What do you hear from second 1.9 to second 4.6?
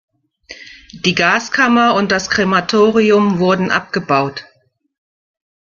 und das Krematorium wurden abgebaut.